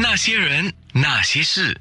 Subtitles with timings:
[0.00, 1.76] 那些人，那些事，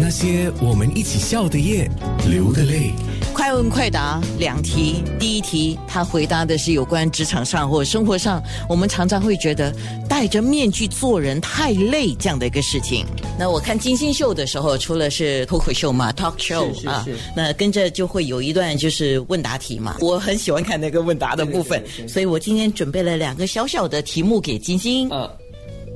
[0.00, 1.88] 那些我们一起笑的夜，
[2.28, 2.90] 流的泪。
[3.32, 9.72] 快问快答两题，第一题他回答的是有关职场上或生活上，我们常常会觉得
[10.08, 13.06] 戴着面具做人太累这样的一个事情。
[13.38, 25.08] 那我看金星秀的时候，除了是脱口秀嘛，talk show 是是啊，那跟着就会有一段就是问答题嘛，我很喜欢看那个问答的部分对对对，对所以我今天准备了两个小小的题目给金星。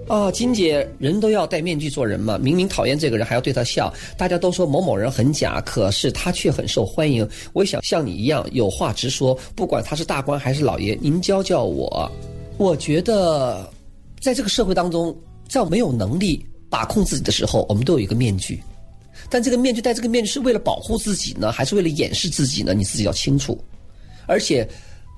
[0.08, 0.30] 啊。
[0.30, 7.28] 金姐，人都要戴面具做人嘛，明明讨厌这个人还要对他笑，大家都说某某人很假，可是他却很受欢迎。
[7.52, 12.10] 我想像你一样有话直说，不管他是大官还是老爷，您教教我。
[12.58, 13.68] 我觉得，
[14.20, 15.16] 在这个社会当中，
[15.48, 18.62] 在没有能力把控自己的时候，我们都有一个面具，
[19.28, 22.74] 但这个面具戴这个面具是为了保护自己呢，还是为了掩饰自己呢？
[22.74, 23.58] 你自己要清楚。
[24.26, 24.68] 而且，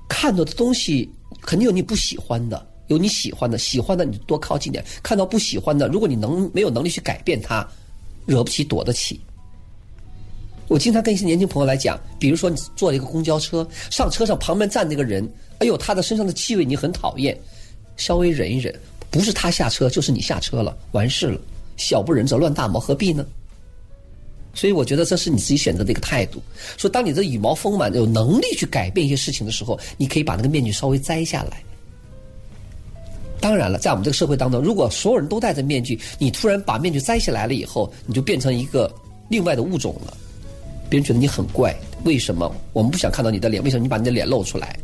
[0.09, 1.09] 看到的东西
[1.41, 2.67] 肯定有你不喜欢的。
[2.87, 7.67] 有你喜欢的，喜欢的你多靠近点；看到不喜欢的，如果你能没有能力去改变它，
[8.25, 9.19] 惹不起躲得起。
[10.67, 15.27] 我经常跟一些年轻朋友来讲，比如说你坐了一个公交车，上车上旁边站那个人，
[15.59, 17.37] 哎呦，他的身上的气味你很讨厌，
[17.97, 18.73] 稍微忍一忍，
[19.11, 21.39] 不是他下车就是你下车了，完事了，
[21.77, 23.25] 小不忍则乱大谋，何必呢？
[24.55, 26.41] 所以我觉得这是你自己选择的一个态度。
[26.77, 31.61] 说当你这羽毛丰满、有能力去改变一些事情的时候，你可以把那个面具稍微摘下来。
[33.45, 38.91] 当然了，在我们这个社会当中，如果所有人都戴着面具，你突然把面具摘下来了以后，你就变成一个
[39.29, 40.17] 另外的物种了。
[40.89, 41.71] 别人觉得你很怪，
[42.05, 42.51] 为什么？
[42.73, 44.75] 我们不想看到你的脸，为什么你把你的脸露出来？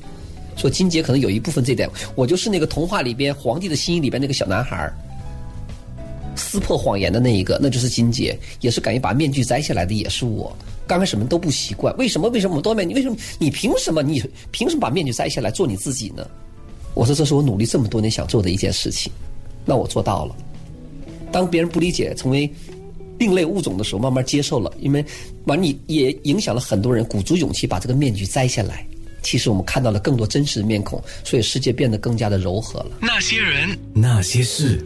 [0.56, 4.94] 说金姐可能有一部分这点，我就是那个童话里边《皇帝的新衣》里边那个小男孩
[6.36, 10.56] 撕破谎言的那一个，那就是金姐，也是敢于把面具摘下来的，也是我。
[10.86, 12.30] 刚开始我们都不习惯，为什么？
[12.30, 12.94] 为什么我们都面你？
[12.94, 14.04] 为什么你凭什么？
[14.04, 16.23] 你凭什么把面具摘下来做你自己呢？
[16.94, 19.11] 我说这是我努力这么多年想做的一件事情，
[19.66, 20.36] 那我做到了。
[21.31, 22.52] 当别人不理解，成为
[23.17, 25.06] 另类物种的时候，慢慢接受了，因为
[25.45, 28.86] 完你也影响了很多人，鼓足勇气把这个面具摘下来。
[29.23, 32.98] 其实我们看到了更多真实的面孔，所以世界变得更加的柔和了。
[32.99, 34.83] 那些人，那些事。